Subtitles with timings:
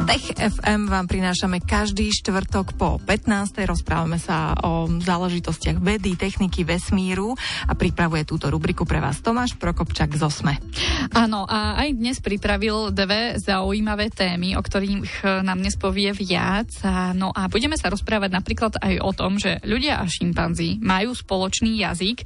[0.00, 3.60] Tech FM vám prinášame každý štvrtok po 15.
[3.68, 7.36] Rozprávame sa o záležitostiach vedy, techniky, vesmíru
[7.68, 10.56] a pripravuje túto rubriku pre vás Tomáš Prokopčak z Osme.
[11.12, 16.72] Áno, a aj dnes pripravil dve zaujímavé témy, o ktorých nám dnes povie viac.
[17.12, 21.80] No a budeme sa rozprávať napríklad aj o tom, že ľudia a šimpanzi majú spoločný
[21.84, 22.24] jazyk.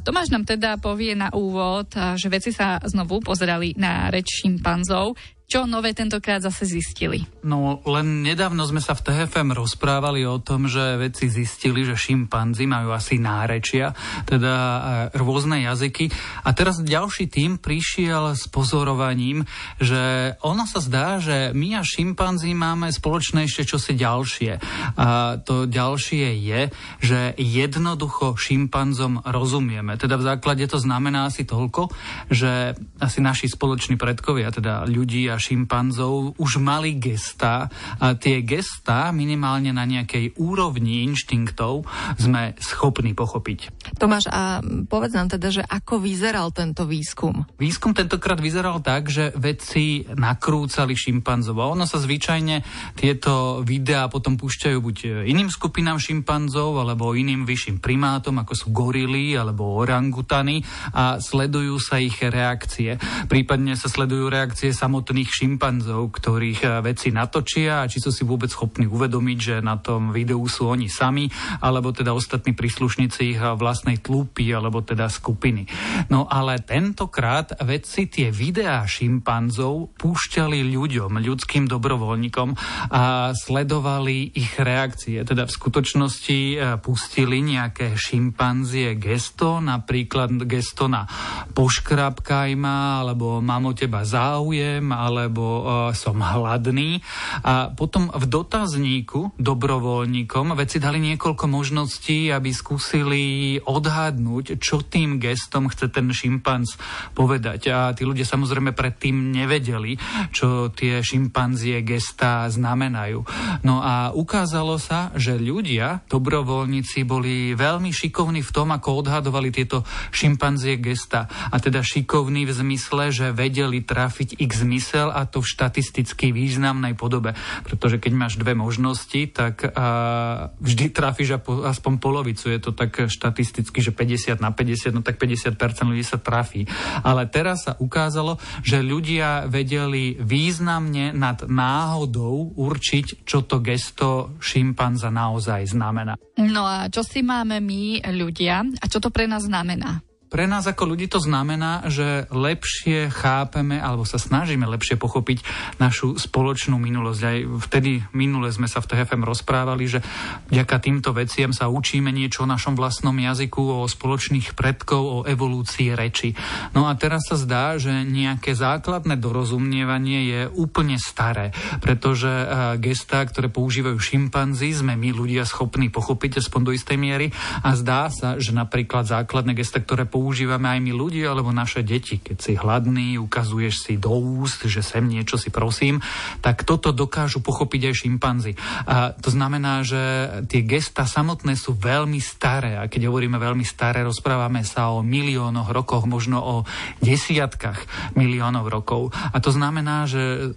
[0.00, 5.18] Tomáš nám teda povie na úvod, že veci sa znovu pozerali na reč šimpanzov
[5.52, 7.28] čo nové tentokrát zase zistili?
[7.44, 12.64] No len nedávno sme sa v TFM rozprávali o tom, že vedci zistili, že šimpanzi
[12.64, 13.92] majú asi nárečia,
[14.24, 14.80] teda e,
[15.12, 16.08] rôzne jazyky.
[16.48, 19.44] A teraz ďalší tým prišiel s pozorovaním,
[19.76, 24.56] že ono sa zdá, že my a šimpanzi máme spoločné ešte čosi ďalšie.
[24.96, 26.60] A to ďalšie je,
[27.04, 30.00] že jednoducho šimpanzom rozumieme.
[30.00, 31.92] Teda v základe to znamená asi toľko,
[32.32, 32.72] že
[33.04, 37.66] asi naši spoloční predkovia, teda ľudí a šimpanzov už mali gesta
[37.98, 41.82] a tie gesta minimálne na nejakej úrovni inštinktov
[42.14, 43.74] sme schopní pochopiť.
[43.98, 47.42] Tomáš, a povedz nám teda, že ako vyzeral tento výskum?
[47.58, 52.62] Výskum tentokrát vyzeral tak, že vedci nakrúcali šimpanzov a ono sa zvyčajne
[52.94, 54.96] tieto videá potom púšťajú buď
[55.26, 60.60] iným skupinám šimpanzov alebo iným vyšším primátom, ako sú gorily alebo orangutany
[60.92, 63.00] a sledujú sa ich reakcie.
[63.26, 68.52] Prípadne sa sledujú reakcie samotných šimpanzov, ktorých eh, veci natočia a či sú si vôbec
[68.52, 71.32] schopní uvedomiť, že na tom videu sú oni sami,
[71.64, 75.64] alebo teda ostatní príslušníci ich eh, vlastnej tlupy, alebo teda skupiny.
[76.12, 82.48] No ale tentokrát vedci tie videá šimpanzov púšťali ľuďom, ľudským dobrovoľníkom
[82.92, 85.24] a sledovali ich reakcie.
[85.24, 91.06] Teda v skutočnosti eh, pustili nejaké šimpanzie gesto, napríklad gesto na
[91.52, 95.62] poškrapkaj ma, alebo mám o teba záujem, ale alebo uh,
[95.92, 97.02] som hladný.
[97.44, 103.22] A potom v dotazníku dobrovoľníkom veci dali niekoľko možností, aby skúsili
[103.60, 106.78] odhadnúť, čo tým gestom chce ten šimpanz
[107.12, 107.60] povedať.
[107.72, 109.98] A tí ľudia samozrejme predtým nevedeli,
[110.30, 113.26] čo tie šimpanzie gesta znamenajú.
[113.66, 119.82] No a ukázalo sa, že ľudia, dobrovoľníci, boli veľmi šikovní v tom, ako odhadovali tieto
[120.14, 121.26] šimpanzie gesta.
[121.50, 126.94] A teda šikovní v zmysle, že vedeli trafiť ich zmysel a to v štatisticky významnej
[126.94, 127.34] podobe.
[127.66, 132.52] Pretože keď máš dve možnosti, tak a, vždy trafíš aspoň polovicu.
[132.52, 135.58] Je to tak štatisticky, že 50 na 50, no tak 50%
[135.88, 136.68] ľudí sa trafí.
[137.02, 145.08] Ale teraz sa ukázalo, že ľudia vedeli významne nad náhodou určiť, čo to gesto šimpanza
[145.08, 146.14] naozaj znamená.
[146.36, 150.11] No a čo si máme my ľudia a čo to pre nás znamená?
[150.32, 155.44] Pre nás ako ľudí to znamená, že lepšie chápeme alebo sa snažíme lepšie pochopiť
[155.76, 157.20] našu spoločnú minulosť.
[157.20, 157.38] Aj
[157.68, 160.00] vtedy minule sme sa v TFM rozprávali, že
[160.48, 165.92] vďaka týmto veciam sa učíme niečo o našom vlastnom jazyku, o spoločných predkov, o evolúcii
[165.92, 166.32] reči.
[166.72, 171.52] No a teraz sa zdá, že nejaké základné dorozumievanie je úplne staré,
[171.84, 172.46] pretože e,
[172.80, 177.28] gestá, ktoré používajú šimpanzi, sme my ľudia schopní pochopiť aspoň do istej miery
[177.60, 181.82] a zdá sa, že napríklad základné gesta, ktoré používajú používame aj my ľudia alebo naše
[181.82, 182.22] deti.
[182.22, 185.98] Keď si hladný, ukazuješ si do úst, že sem niečo si prosím,
[186.38, 188.52] tak toto dokážu pochopiť aj šimpanzi.
[188.86, 194.06] A to znamená, že tie gesta samotné sú veľmi staré a keď hovoríme veľmi staré,
[194.06, 196.56] rozprávame sa o miliónoch rokoch, možno o
[197.02, 199.10] desiatkách miliónov rokov.
[199.34, 200.54] A to znamená, že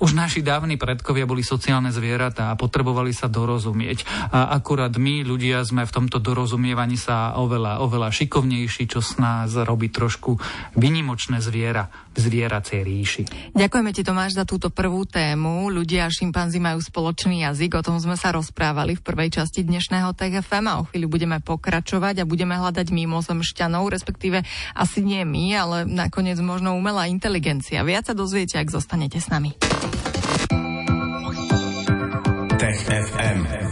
[0.00, 4.30] už naši dávni predkovia boli sociálne zvieratá a potrebovali sa dorozumieť.
[4.32, 9.52] A akurát my, ľudia, sme v tomto dorozumievaní sa oveľa, oveľa šikovnejší, čo s nás
[9.56, 10.38] robí trošku
[10.76, 13.22] vynimočné zviera v zvieracej ríši.
[13.52, 15.68] Ďakujeme ti, Tomáš, za túto prvú tému.
[15.68, 20.16] Ľudia a šimpanzi majú spoločný jazyk, o tom sme sa rozprávali v prvej časti dnešného
[20.16, 24.40] TGFM a o chvíľu budeme pokračovať a budeme hľadať mimozemšťanov, respektíve
[24.72, 27.84] asi nie my, ale nakoniec možno umelá inteligencia.
[27.84, 29.52] Viac sa dozviete, ak zostanete s nami.
[32.58, 33.65] Tech FM.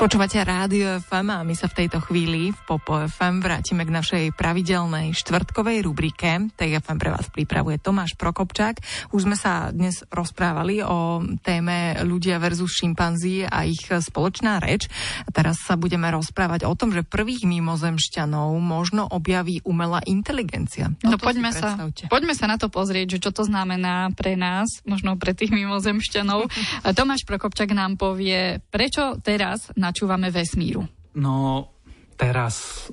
[0.00, 4.24] Počúvate Rádio FM a my sa v tejto chvíli v Popo FM vrátime k našej
[4.32, 6.48] pravidelnej štvrtkovej rubrike.
[6.56, 8.80] TFM pre vás pripravuje Tomáš Prokopčák.
[9.12, 14.88] Už sme sa dnes rozprávali o téme ľudia versus šimpanzí a ich spoločná reč.
[15.28, 20.96] A teraz sa budeme rozprávať o tom, že prvých mimozemšťanov možno objaví umelá inteligencia.
[21.04, 21.76] No, no poďme sa,
[22.08, 26.48] poďme sa na to pozrieť, že čo to znamená pre nás, možno pre tých mimozemšťanov.
[26.96, 30.86] Tomáš Prokopčák nám povie, prečo teraz na načúvame vesmíru?
[31.18, 31.66] No,
[32.14, 32.86] teraz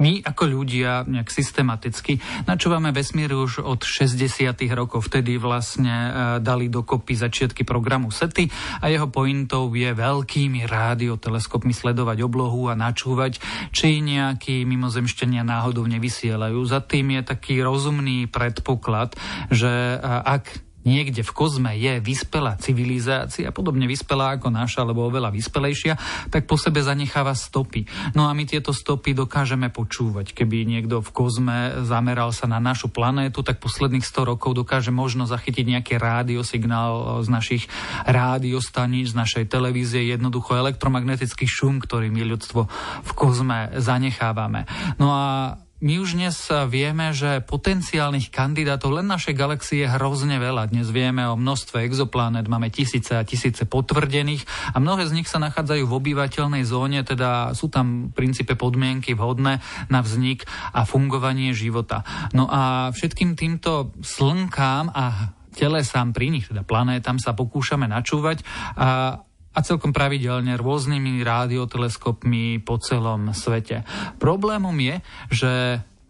[0.00, 2.16] my ako ľudia nejak systematicky
[2.48, 4.56] načúvame vesmíru už od 60.
[4.72, 5.04] rokov.
[5.04, 8.48] Vtedy vlastne e, dali dokopy začiatky programu SETI
[8.80, 13.38] a jeho pointou je veľkými rádioteleskopmi sledovať oblohu a načúvať,
[13.70, 16.64] či nejakí mimozemšťania náhodou nevysielajú.
[16.64, 19.14] Za tým je taký rozumný predpoklad,
[19.52, 25.30] že e, ak niekde v kozme je vyspelá civilizácia, podobne vyspelá ako naša, alebo oveľa
[25.34, 25.94] vyspelejšia,
[26.28, 27.86] tak po sebe zanecháva stopy.
[28.14, 30.34] No a my tieto stopy dokážeme počúvať.
[30.34, 35.24] Keby niekto v kozme zameral sa na našu planétu, tak posledných 100 rokov dokáže možno
[35.26, 37.64] zachytiť nejaký rádiosignál z našich
[38.06, 42.60] rádiostaníc, z našej televízie, jednoducho elektromagnetický šum, ktorý my ľudstvo
[43.02, 44.66] v kozme zanechávame.
[44.98, 46.38] No a my už dnes
[46.70, 50.70] vieme, že potenciálnych kandidátov len našej galaxie je hrozne veľa.
[50.70, 55.42] Dnes vieme o množstve exoplanet, máme tisíce a tisíce potvrdených a mnohé z nich sa
[55.42, 59.58] nachádzajú v obyvateľnej zóne, teda sú tam v princípe podmienky vhodné
[59.90, 62.06] na vznik a fungovanie života.
[62.30, 68.46] No a všetkým týmto slnkám a telesám pri nich, teda planétam sa pokúšame načúvať
[68.78, 69.18] a
[69.52, 73.84] a celkom pravidelne rôznymi rádioteleskopmi po celom svete.
[74.16, 74.96] Problémom je,
[75.28, 75.52] že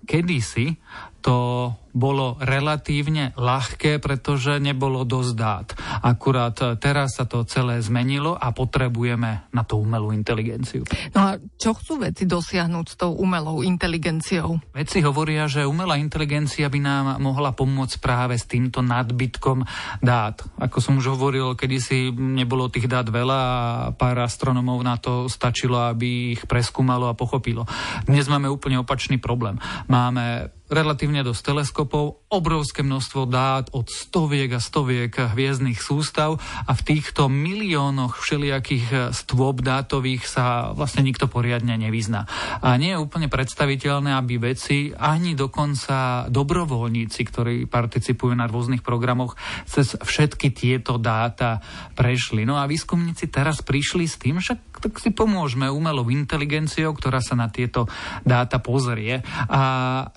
[0.06, 0.78] kedysi
[1.22, 5.68] to bolo relatívne ľahké, pretože nebolo dosť dát.
[6.00, 10.88] Akurát teraz sa to celé zmenilo a potrebujeme na to umelú inteligenciu.
[11.12, 14.72] No a čo chcú veci dosiahnuť s tou umelou inteligenciou?
[14.72, 19.60] Veci hovoria, že umelá inteligencia by nám mohla pomôcť práve s týmto nadbytkom
[20.00, 20.40] dát.
[20.58, 23.54] Ako som už hovoril, kedysi nebolo tých dát veľa a
[23.92, 27.68] pár astronomov na to stačilo, aby ich preskúmalo a pochopilo.
[28.08, 29.60] Dnes máme úplne opačný problém.
[29.92, 36.82] Máme relatívne dosť teleskopov, obrovské množstvo dát od stoviek a stoviek hviezdnych sústav a v
[36.82, 42.24] týchto miliónoch všelijakých stôb dátových sa vlastne nikto poriadne nevyzná.
[42.64, 49.36] A nie je úplne predstaviteľné, aby veci, ani dokonca dobrovoľníci, ktorí participujú na rôznych programoch,
[49.68, 51.60] cez všetky tieto dáta
[51.92, 52.48] prešli.
[52.48, 57.38] No a výskumníci teraz prišli s tým, že tak si pomôžeme umelou inteligenciou, ktorá sa
[57.38, 57.86] na tieto
[58.26, 59.60] dáta pozrie a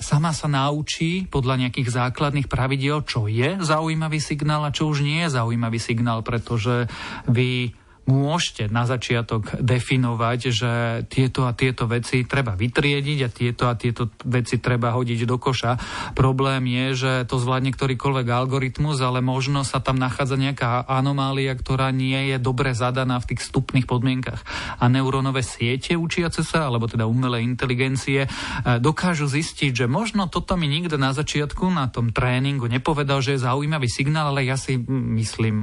[0.01, 5.25] sama sa naučí podľa nejakých základných pravidiel, čo je zaujímavý signál a čo už nie
[5.25, 6.89] je zaujímavý signál, pretože
[7.29, 7.73] vy
[8.05, 10.71] môžete na začiatok definovať, že
[11.09, 15.71] tieto a tieto veci treba vytriediť a tieto a tieto veci treba hodiť do koša.
[16.13, 21.89] Problém je, že to zvládne ktorýkoľvek algoritmus, ale možno sa tam nachádza nejaká anomália, ktorá
[21.89, 24.45] nie je dobre zadaná v tých vstupných podmienkach.
[24.77, 28.29] A neurónové siete učiace sa, alebo teda umelé inteligencie, e,
[28.77, 33.45] dokážu zistiť, že možno toto mi nikto na začiatku na tom tréningu nepovedal, že je
[33.49, 35.55] zaujímavý signál, ale ja si myslím,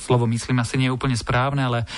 [0.00, 1.89] slovo myslím asi nie je úplne správne, ale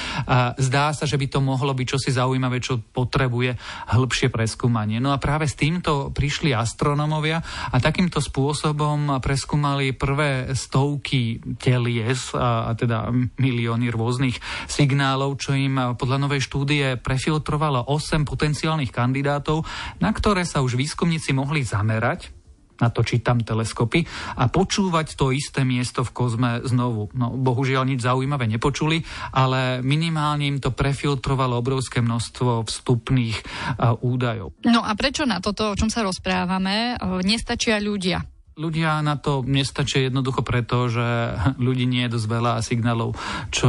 [0.59, 3.55] zdá sa, že by to mohlo byť čosi zaujímavé, čo potrebuje
[3.93, 4.99] hĺbšie preskúmanie.
[4.99, 7.41] No a práve s týmto prišli astronomovia
[7.71, 13.09] a takýmto spôsobom preskúmali prvé stovky telies, a teda
[13.39, 14.37] milióny rôznych
[14.67, 19.65] signálov, čo im podľa novej štúdie prefiltrovalo 8 potenciálnych kandidátov,
[20.03, 22.42] na ktoré sa už výskumníci mohli zamerať
[22.79, 24.05] natočiť tam teleskopy
[24.39, 27.13] a počúvať to isté miesto v kozme znovu.
[27.13, 29.05] No, bohužiaľ nič zaujímavé nepočuli,
[29.35, 34.57] ale minimálne im to prefiltrovalo obrovské množstvo vstupných uh, údajov.
[34.65, 38.25] No a prečo na toto, o čom sa rozprávame, uh, nestačia ľudia?
[38.53, 43.17] Ľudia na to nestačia jednoducho preto, že ľudí nie je dosť veľa signálov,
[43.49, 43.67] čo,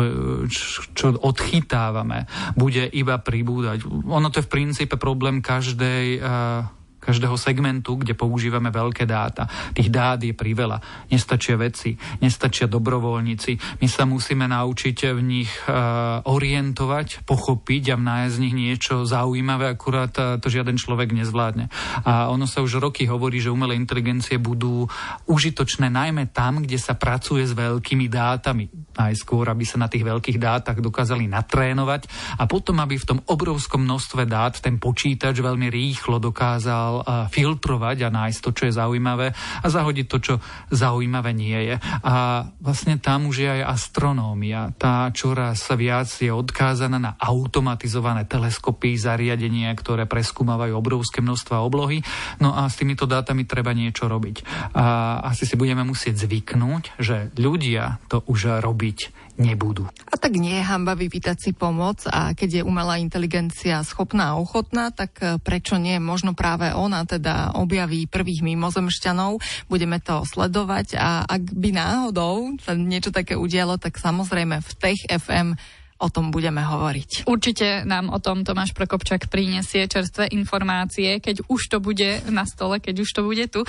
[0.51, 2.27] čo, čo odchytávame,
[2.59, 3.87] bude iba pribúdať.
[3.87, 9.51] Ono to je v princípe problém každej uh, každého segmentu, kde používame veľké dáta.
[9.75, 10.79] Tých dát je priveľa.
[11.11, 13.83] Nestačia veci, nestačia dobrovoľníci.
[13.83, 19.75] My sa musíme naučiť v nich uh, orientovať, pochopiť a nájsť z nich niečo zaujímavé,
[19.75, 21.67] akurát uh, to žiaden človek nezvládne.
[22.07, 24.87] A ono sa už roky hovorí, že umelé inteligencie budú
[25.27, 28.95] užitočné najmä tam, kde sa pracuje s veľkými dátami.
[28.95, 32.07] Najskôr, aby sa na tých veľkých dátach dokázali natrénovať
[32.39, 38.05] a potom, aby v tom obrovskom množstve dát ten počítač veľmi rýchlo dokázal mal filtrovať
[38.05, 40.33] a nájsť to, čo je zaujímavé a zahodiť to, čo
[40.69, 41.75] zaujímavé nie je.
[42.05, 44.69] A vlastne tam už je aj astronómia.
[44.77, 52.05] Tá čoraz viac je odkázaná na automatizované teleskopy, zariadenia, ktoré preskúmavajú obrovské množstva oblohy.
[52.37, 54.69] No a s týmito dátami treba niečo robiť.
[54.77, 59.89] A asi si budeme musieť zvyknúť, že ľudia to už robiť nebudú.
[59.89, 64.37] A tak nie je hamba vypýtať si pomoc a keď je umelá inteligencia schopná a
[64.37, 65.97] ochotná, tak prečo nie?
[65.97, 69.39] Možno práve ona teda objaví prvých mimozemšťanov.
[69.71, 74.99] Budeme to sledovať a ak by náhodou sa niečo také udialo, tak samozrejme v Tech
[75.07, 75.55] FM
[76.03, 77.23] o tom budeme hovoriť.
[77.23, 82.83] Určite nám o tom Tomáš Prokopčak prinesie čerstvé informácie, keď už to bude na stole,
[82.83, 83.63] keď už to bude tu.
[83.63, 83.67] E,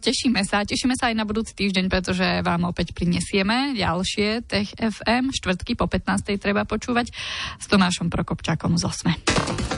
[0.00, 5.28] tešíme sa, tešíme sa aj na budúci týždeň, pretože vám opäť prinesieme ďalšie Tech FM,
[5.28, 6.40] štvrtky po 15.
[6.40, 7.12] treba počúvať
[7.60, 9.77] s Tomášom Prokopčakom z 8.